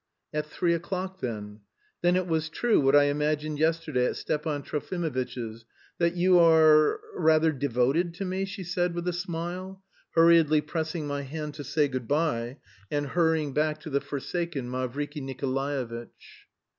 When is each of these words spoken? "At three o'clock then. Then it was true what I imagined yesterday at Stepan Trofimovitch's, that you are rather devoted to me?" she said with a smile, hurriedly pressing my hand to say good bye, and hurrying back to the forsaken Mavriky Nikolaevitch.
"At 0.33 0.47
three 0.47 0.73
o'clock 0.73 1.19
then. 1.19 1.59
Then 2.01 2.15
it 2.15 2.25
was 2.25 2.49
true 2.49 2.81
what 2.81 2.95
I 2.95 3.03
imagined 3.03 3.59
yesterday 3.59 4.05
at 4.07 4.15
Stepan 4.15 4.63
Trofimovitch's, 4.63 5.63
that 5.99 6.15
you 6.15 6.39
are 6.39 6.99
rather 7.13 7.51
devoted 7.51 8.15
to 8.15 8.25
me?" 8.25 8.45
she 8.45 8.63
said 8.63 8.95
with 8.95 9.07
a 9.07 9.13
smile, 9.13 9.83
hurriedly 10.15 10.59
pressing 10.61 11.05
my 11.05 11.21
hand 11.21 11.53
to 11.53 11.63
say 11.63 11.87
good 11.87 12.07
bye, 12.07 12.57
and 12.89 13.09
hurrying 13.09 13.53
back 13.53 13.79
to 13.81 13.91
the 13.91 14.01
forsaken 14.01 14.71
Mavriky 14.71 15.21
Nikolaevitch. 15.21 16.47